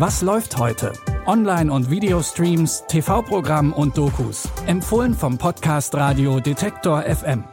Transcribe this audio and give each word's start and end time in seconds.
Was 0.00 0.22
läuft 0.22 0.56
heute? 0.56 0.94
Online- 1.26 1.70
und 1.70 1.90
Videostreams, 1.90 2.84
TV-Programm 2.88 3.74
und 3.74 3.98
Dokus. 3.98 4.48
Empfohlen 4.66 5.12
vom 5.12 5.36
Podcast 5.36 5.94
Radio 5.94 6.40
Detektor 6.40 7.02
FM. 7.02 7.44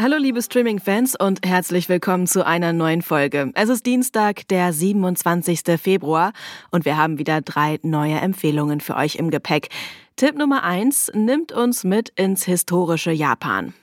Hallo 0.00 0.18
liebe 0.18 0.40
Streaming-Fans 0.40 1.16
und 1.18 1.44
herzlich 1.44 1.88
willkommen 1.88 2.28
zu 2.28 2.46
einer 2.46 2.72
neuen 2.72 3.02
Folge. 3.02 3.50
Es 3.56 3.68
ist 3.68 3.84
Dienstag, 3.84 4.46
der 4.46 4.72
27. 4.72 5.62
Februar 5.82 6.32
und 6.70 6.84
wir 6.84 6.96
haben 6.96 7.18
wieder 7.18 7.40
drei 7.40 7.80
neue 7.82 8.20
Empfehlungen 8.20 8.78
für 8.78 8.94
euch 8.94 9.16
im 9.16 9.30
Gepäck. 9.30 9.70
Tipp 10.14 10.36
Nummer 10.36 10.62
eins 10.62 11.10
nimmt 11.12 11.50
uns 11.50 11.82
mit 11.82 12.10
ins 12.10 12.44
historische 12.44 13.10
Japan. 13.10 13.74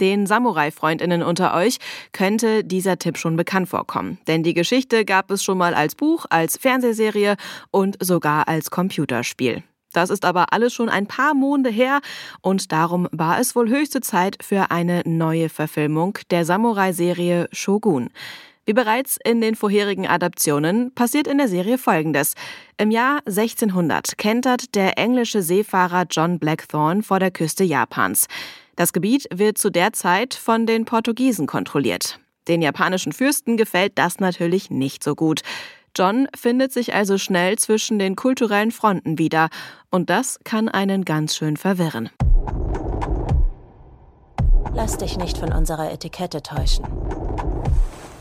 Den 0.00 0.26
Samurai-Freundinnen 0.26 1.22
unter 1.22 1.54
euch 1.54 1.78
könnte 2.12 2.64
dieser 2.64 2.98
Tipp 2.98 3.18
schon 3.18 3.36
bekannt 3.36 3.68
vorkommen, 3.68 4.18
denn 4.26 4.42
die 4.42 4.54
Geschichte 4.54 5.04
gab 5.04 5.30
es 5.30 5.42
schon 5.42 5.58
mal 5.58 5.74
als 5.74 5.94
Buch, 5.94 6.26
als 6.30 6.56
Fernsehserie 6.56 7.36
und 7.70 7.96
sogar 8.00 8.48
als 8.48 8.70
Computerspiel. 8.70 9.62
Das 9.92 10.10
ist 10.10 10.24
aber 10.24 10.52
alles 10.52 10.74
schon 10.74 10.88
ein 10.88 11.06
paar 11.06 11.34
Monde 11.34 11.70
her 11.70 12.00
und 12.42 12.72
darum 12.72 13.08
war 13.10 13.40
es 13.40 13.56
wohl 13.56 13.68
höchste 13.68 14.00
Zeit 14.00 14.36
für 14.42 14.70
eine 14.70 15.02
neue 15.06 15.48
Verfilmung 15.48 16.18
der 16.30 16.44
Samurai-Serie 16.44 17.48
Shogun. 17.52 18.10
Wie 18.66 18.74
bereits 18.74 19.18
in 19.24 19.40
den 19.40 19.54
vorherigen 19.54 20.06
Adaptionen 20.06 20.92
passiert 20.94 21.26
in 21.26 21.38
der 21.38 21.48
Serie 21.48 21.78
Folgendes. 21.78 22.34
Im 22.76 22.90
Jahr 22.90 23.20
1600 23.24 24.18
kentert 24.18 24.74
der 24.74 24.98
englische 24.98 25.40
Seefahrer 25.40 26.04
John 26.10 26.38
Blackthorne 26.38 27.02
vor 27.02 27.18
der 27.18 27.30
Küste 27.30 27.64
Japans. 27.64 28.28
Das 28.78 28.92
Gebiet 28.92 29.26
wird 29.34 29.58
zu 29.58 29.70
der 29.70 29.92
Zeit 29.92 30.34
von 30.34 30.64
den 30.64 30.84
Portugiesen 30.84 31.48
kontrolliert. 31.48 32.20
Den 32.46 32.62
japanischen 32.62 33.12
Fürsten 33.12 33.56
gefällt 33.56 33.98
das 33.98 34.20
natürlich 34.20 34.70
nicht 34.70 35.02
so 35.02 35.16
gut. 35.16 35.40
John 35.96 36.28
findet 36.36 36.72
sich 36.72 36.94
also 36.94 37.18
schnell 37.18 37.58
zwischen 37.58 37.98
den 37.98 38.14
kulturellen 38.14 38.70
Fronten 38.70 39.18
wieder 39.18 39.48
und 39.90 40.10
das 40.10 40.38
kann 40.44 40.68
einen 40.68 41.04
ganz 41.04 41.34
schön 41.34 41.56
verwirren. 41.56 42.08
Lass 44.72 44.96
dich 44.96 45.18
nicht 45.18 45.38
von 45.38 45.52
unserer 45.52 45.90
Etikette 45.90 46.40
täuschen. 46.40 46.84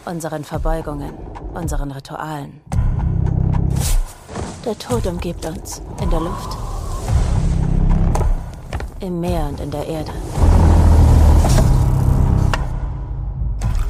Unseren 0.06 0.44
Verbeugungen, 0.44 1.14
unseren 1.54 1.92
Ritualen. 1.92 2.62
Der 4.66 4.76
Tod 4.80 5.06
umgibt 5.06 5.46
uns 5.46 5.84
in 6.02 6.10
der 6.10 6.20
Luft, 6.20 6.58
im 9.02 9.20
Meer 9.20 9.50
und 9.50 9.60
in 9.60 9.70
der 9.70 9.86
Erde. 9.86 10.12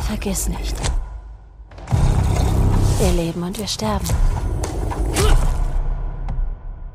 Vergiss 0.08 0.48
nicht. 0.48 0.76
Wir 3.00 3.12
leben 3.12 3.44
und 3.44 3.60
wir 3.60 3.68
sterben. 3.68 4.08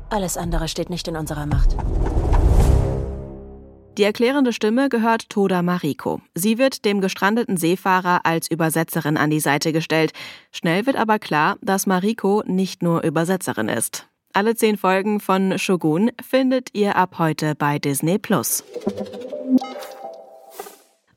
Alles 0.09 0.35
andere 0.35 0.67
steht 0.67 0.89
nicht 0.89 1.07
in 1.07 1.15
unserer 1.15 1.45
Macht. 1.45 1.75
Die 3.99 4.03
erklärende 4.03 4.51
Stimme 4.51 4.89
gehört 4.89 5.29
Toda 5.29 5.61
Mariko. 5.61 6.21
Sie 6.33 6.57
wird 6.57 6.85
dem 6.85 7.01
gestrandeten 7.01 7.55
Seefahrer 7.55 8.21
als 8.23 8.49
Übersetzerin 8.49 9.17
an 9.17 9.29
die 9.29 9.39
Seite 9.39 9.73
gestellt. 9.73 10.11
Schnell 10.51 10.87
wird 10.87 10.95
aber 10.95 11.19
klar, 11.19 11.57
dass 11.61 11.85
Mariko 11.85 12.41
nicht 12.47 12.81
nur 12.81 13.03
Übersetzerin 13.03 13.69
ist. 13.69 14.07
Alle 14.33 14.55
zehn 14.55 14.75
Folgen 14.75 15.19
von 15.19 15.59
Shogun 15.59 16.09
findet 16.19 16.69
ihr 16.73 16.95
ab 16.95 17.19
heute 17.19 17.53
bei 17.53 17.77
Disney 17.77 18.17
Plus. 18.17 18.63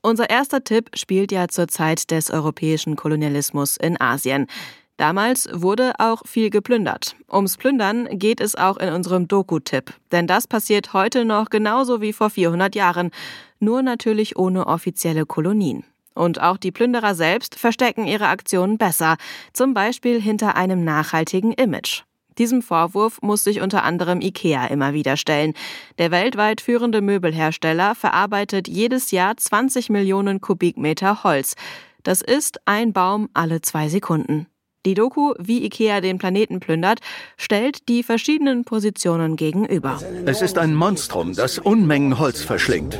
Unser 0.07 0.29
erster 0.29 0.63
Tipp 0.63 0.91
spielt 0.93 1.33
ja 1.33 1.49
zur 1.49 1.67
Zeit 1.67 2.11
des 2.11 2.31
europäischen 2.31 2.95
Kolonialismus 2.95 3.75
in 3.75 3.99
Asien. 3.99 4.47
Damals 4.95 5.49
wurde 5.51 5.95
auch 5.97 6.21
viel 6.25 6.49
geplündert. 6.49 7.17
Ums 7.29 7.57
Plündern 7.57 8.07
geht 8.17 8.39
es 8.39 8.55
auch 8.55 8.77
in 8.77 8.93
unserem 8.93 9.27
Doku-Tipp. 9.27 9.93
Denn 10.13 10.25
das 10.25 10.47
passiert 10.47 10.93
heute 10.93 11.25
noch 11.25 11.49
genauso 11.49 11.99
wie 11.99 12.13
vor 12.13 12.29
400 12.29 12.73
Jahren. 12.73 13.11
Nur 13.59 13.81
natürlich 13.81 14.37
ohne 14.37 14.67
offizielle 14.67 15.25
Kolonien. 15.25 15.83
Und 16.13 16.41
auch 16.41 16.55
die 16.55 16.71
Plünderer 16.71 17.13
selbst 17.13 17.55
verstecken 17.55 18.07
ihre 18.07 18.29
Aktionen 18.29 18.77
besser. 18.77 19.17
Zum 19.51 19.73
Beispiel 19.73 20.21
hinter 20.21 20.55
einem 20.55 20.85
nachhaltigen 20.85 21.51
Image. 21.51 22.06
Diesem 22.37 22.61
Vorwurf 22.61 23.19
muss 23.21 23.43
sich 23.43 23.61
unter 23.61 23.83
anderem 23.83 24.21
IKEA 24.21 24.67
immer 24.67 24.93
wieder 24.93 25.17
stellen. 25.17 25.53
Der 25.97 26.11
weltweit 26.11 26.61
führende 26.61 27.01
Möbelhersteller 27.01 27.95
verarbeitet 27.95 28.67
jedes 28.67 29.11
Jahr 29.11 29.35
20 29.35 29.89
Millionen 29.89 30.41
Kubikmeter 30.41 31.23
Holz. 31.23 31.55
Das 32.03 32.21
ist 32.21 32.59
ein 32.65 32.93
Baum 32.93 33.29
alle 33.33 33.61
zwei 33.61 33.89
Sekunden. 33.89 34.47
Die 34.85 34.93
Doku, 34.93 35.33
wie 35.37 35.65
IKEA 35.65 35.99
den 35.99 36.17
Planeten 36.17 36.61
plündert, 36.61 36.99
stellt 37.35 37.89
die 37.89 38.03
verschiedenen 38.03 38.63
Positionen 38.63 39.35
gegenüber. 39.35 39.99
Es 40.25 40.41
ist 40.41 40.57
ein 40.57 40.73
Monstrum, 40.75 41.33
das 41.33 41.59
Unmengen 41.59 42.19
Holz 42.19 42.41
verschlingt. 42.41 42.97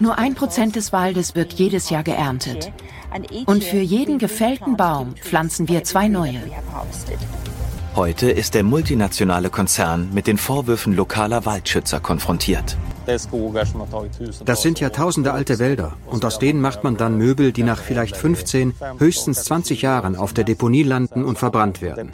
Nur 0.00 0.18
ein 0.18 0.34
Prozent 0.34 0.76
des 0.76 0.92
Waldes 0.92 1.34
wird 1.34 1.52
jedes 1.54 1.90
Jahr 1.90 2.02
geerntet. 2.02 2.72
Und 3.46 3.64
für 3.64 3.80
jeden 3.80 4.18
gefällten 4.18 4.76
Baum 4.76 5.14
pflanzen 5.16 5.68
wir 5.68 5.84
zwei 5.84 6.08
neue. 6.08 6.40
Heute 7.96 8.30
ist 8.30 8.54
der 8.54 8.62
multinationale 8.62 9.50
Konzern 9.50 10.10
mit 10.12 10.26
den 10.26 10.38
Vorwürfen 10.38 10.94
lokaler 10.94 11.44
Waldschützer 11.46 12.00
konfrontiert. 12.00 12.76
Das 14.44 14.62
sind 14.62 14.80
ja 14.80 14.90
tausende 14.90 15.32
alte 15.32 15.58
Wälder 15.58 15.96
und 16.06 16.24
aus 16.24 16.38
denen 16.38 16.60
macht 16.60 16.84
man 16.84 16.96
dann 16.96 17.16
Möbel, 17.16 17.52
die 17.52 17.62
nach 17.62 17.80
vielleicht 17.80 18.16
15, 18.16 18.74
höchstens 18.98 19.44
20 19.44 19.82
Jahren 19.82 20.14
auf 20.14 20.34
der 20.34 20.44
Deponie 20.44 20.82
landen 20.82 21.24
und 21.24 21.38
verbrannt 21.38 21.80
werden. 21.80 22.12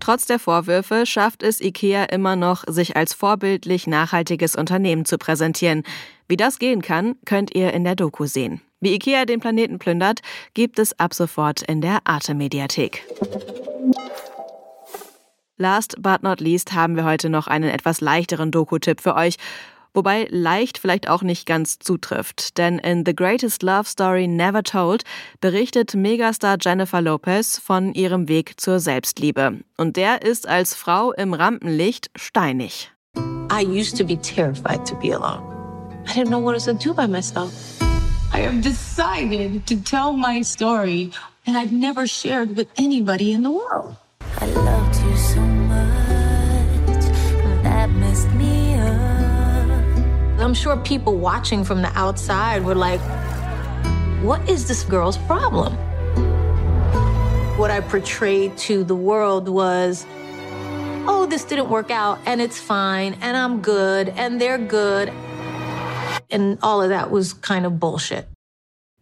Trotz 0.00 0.26
der 0.26 0.38
Vorwürfe 0.38 1.06
schafft 1.06 1.42
es 1.42 1.60
IKEA 1.60 2.04
immer 2.04 2.34
noch, 2.34 2.64
sich 2.66 2.96
als 2.96 3.14
vorbildlich 3.14 3.86
nachhaltiges 3.86 4.56
Unternehmen 4.56 5.04
zu 5.04 5.16
präsentieren. 5.16 5.84
Wie 6.26 6.36
das 6.36 6.58
gehen 6.58 6.82
kann, 6.82 7.14
könnt 7.24 7.54
ihr 7.54 7.72
in 7.72 7.84
der 7.84 7.94
Doku 7.94 8.26
sehen. 8.26 8.60
Wie 8.80 8.94
IKEA 8.94 9.24
den 9.24 9.40
Planeten 9.40 9.78
plündert, 9.78 10.20
gibt 10.54 10.78
es 10.78 10.98
ab 10.98 11.14
sofort 11.14 11.62
in 11.62 11.80
der 11.80 11.98
Arte-Mediathek. 12.04 13.02
Last 15.58 15.96
but 16.00 16.22
not 16.22 16.40
least 16.40 16.72
haben 16.72 16.94
wir 16.94 17.04
heute 17.04 17.28
noch 17.28 17.48
einen 17.48 17.68
etwas 17.68 18.00
leichteren 18.00 18.52
Doku-Tipp 18.52 19.00
für 19.00 19.16
euch. 19.16 19.36
Wobei 19.92 20.28
leicht 20.30 20.78
vielleicht 20.78 21.08
auch 21.08 21.22
nicht 21.22 21.46
ganz 21.46 21.80
zutrifft. 21.80 22.56
Denn 22.58 22.78
in 22.78 23.04
The 23.04 23.16
Greatest 23.16 23.64
Love 23.64 23.84
Story 23.84 24.28
Never 24.28 24.62
Told 24.62 25.02
berichtet 25.40 25.94
Megastar 25.94 26.58
Jennifer 26.60 27.00
Lopez 27.00 27.58
von 27.58 27.92
ihrem 27.94 28.28
Weg 28.28 28.60
zur 28.60 28.78
Selbstliebe. 28.78 29.58
Und 29.76 29.96
der 29.96 30.22
ist 30.22 30.46
als 30.46 30.74
Frau 30.74 31.12
im 31.12 31.34
Rampenlicht 31.34 32.10
steinig. 32.14 32.92
I 33.50 33.64
used 33.64 33.98
to 33.98 34.04
be 34.04 34.16
terrified 34.16 34.86
to 34.86 34.94
be 34.94 35.12
alone. 35.12 35.42
I 36.06 36.12
didn't 36.12 36.28
know 36.28 36.40
what 36.40 36.52
I 36.52 36.58
was 36.58 36.66
to 36.66 36.74
do 36.74 36.94
by 36.94 37.08
myself. 37.08 37.50
I 38.32 38.42
have 38.42 38.60
decided 38.60 39.66
to 39.66 39.74
tell 39.74 40.12
my 40.12 40.42
story, 40.42 41.10
and 41.46 41.56
I've 41.56 41.72
never 41.72 42.06
shared 42.06 42.56
with 42.56 42.68
anybody 42.76 43.32
in 43.32 43.42
the 43.42 43.50
world. 43.50 43.96
I 44.40 44.46
loved 44.46 44.77
I'm 50.48 50.54
sure 50.54 50.78
people 50.78 51.18
watching 51.18 51.62
from 51.62 51.82
the 51.82 51.92
outside 51.94 52.64
were 52.64 52.74
like, 52.74 53.00
what 54.22 54.48
is 54.48 54.66
this 54.66 54.82
girl's 54.82 55.18
problem? 55.18 55.74
What 57.58 57.70
I 57.70 57.82
portrayed 57.82 58.56
to 58.56 58.82
the 58.82 58.96
world 58.96 59.46
was, 59.46 60.06
oh, 61.06 61.26
this 61.28 61.44
didn't 61.44 61.68
work 61.68 61.90
out, 61.90 62.18
and 62.24 62.40
it's 62.40 62.58
fine, 62.58 63.18
and 63.20 63.36
I'm 63.36 63.60
good, 63.60 64.08
and 64.08 64.40
they're 64.40 64.56
good. 64.56 65.10
And 66.30 66.56
all 66.62 66.80
of 66.80 66.88
that 66.88 67.10
was 67.10 67.34
kind 67.34 67.66
of 67.66 67.78
bullshit. 67.78 68.26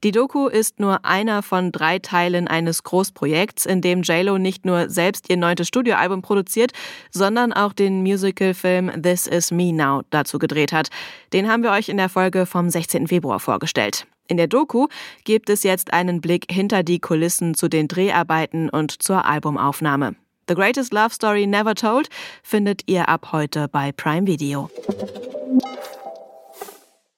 Die 0.06 0.12
Doku 0.12 0.46
ist 0.46 0.78
nur 0.78 1.04
einer 1.04 1.42
von 1.42 1.72
drei 1.72 1.98
Teilen 1.98 2.46
eines 2.46 2.84
Großprojekts, 2.84 3.66
in 3.66 3.80
dem 3.80 4.02
JLo 4.02 4.38
nicht 4.38 4.64
nur 4.64 4.88
selbst 4.88 5.28
ihr 5.28 5.36
neuntes 5.36 5.66
Studioalbum 5.66 6.22
produziert, 6.22 6.70
sondern 7.10 7.52
auch 7.52 7.72
den 7.72 8.04
Musicalfilm 8.04 9.02
This 9.02 9.26
Is 9.26 9.50
Me 9.50 9.72
Now 9.72 10.02
dazu 10.10 10.38
gedreht 10.38 10.72
hat. 10.72 10.90
Den 11.32 11.50
haben 11.50 11.64
wir 11.64 11.72
euch 11.72 11.88
in 11.88 11.96
der 11.96 12.08
Folge 12.08 12.46
vom 12.46 12.70
16. 12.70 13.08
Februar 13.08 13.40
vorgestellt. 13.40 14.06
In 14.28 14.36
der 14.36 14.46
Doku 14.46 14.86
gibt 15.24 15.50
es 15.50 15.64
jetzt 15.64 15.92
einen 15.92 16.20
Blick 16.20 16.46
hinter 16.52 16.84
die 16.84 17.00
Kulissen 17.00 17.56
zu 17.56 17.66
den 17.66 17.88
Dreharbeiten 17.88 18.70
und 18.70 19.02
zur 19.02 19.24
Albumaufnahme. 19.24 20.14
The 20.46 20.54
Greatest 20.54 20.92
Love 20.92 21.10
Story 21.10 21.48
Never 21.48 21.74
Told 21.74 22.10
findet 22.44 22.82
ihr 22.86 23.08
ab 23.08 23.32
heute 23.32 23.66
bei 23.66 23.90
Prime 23.90 24.28
Video. 24.28 24.70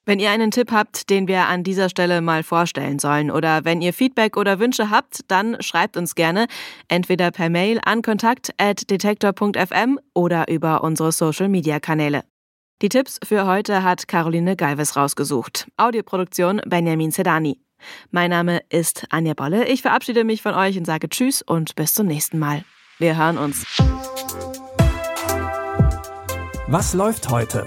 Wenn 0.08 0.18
ihr 0.20 0.30
einen 0.30 0.50
Tipp 0.50 0.72
habt, 0.72 1.10
den 1.10 1.28
wir 1.28 1.48
an 1.48 1.64
dieser 1.64 1.90
Stelle 1.90 2.22
mal 2.22 2.42
vorstellen 2.42 2.98
sollen 2.98 3.30
oder 3.30 3.66
wenn 3.66 3.82
ihr 3.82 3.92
Feedback 3.92 4.38
oder 4.38 4.58
Wünsche 4.58 4.88
habt, 4.88 5.20
dann 5.28 5.60
schreibt 5.60 5.98
uns 5.98 6.14
gerne 6.14 6.46
entweder 6.88 7.30
per 7.30 7.50
Mail 7.50 7.78
an 7.84 8.00
kontakt@detektor.fm 8.00 10.00
oder 10.14 10.48
über 10.48 10.82
unsere 10.82 11.12
Social 11.12 11.50
Media 11.50 11.78
Kanäle. 11.78 12.24
Die 12.80 12.88
Tipps 12.88 13.20
für 13.22 13.44
heute 13.44 13.82
hat 13.82 14.08
Caroline 14.08 14.56
Galves 14.56 14.96
rausgesucht. 14.96 15.68
Audioproduktion 15.76 16.62
Benjamin 16.64 17.10
Sedani. 17.10 17.60
Mein 18.10 18.30
Name 18.30 18.62
ist 18.70 19.04
Anja 19.10 19.34
Bolle. 19.34 19.68
Ich 19.68 19.82
verabschiede 19.82 20.24
mich 20.24 20.40
von 20.40 20.54
euch 20.54 20.78
und 20.78 20.86
sage 20.86 21.10
Tschüss 21.10 21.42
und 21.42 21.76
bis 21.76 21.92
zum 21.92 22.06
nächsten 22.06 22.38
Mal. 22.38 22.64
Wir 22.98 23.18
hören 23.18 23.36
uns. 23.36 23.66
Was 26.66 26.94
läuft 26.94 27.28
heute? 27.28 27.66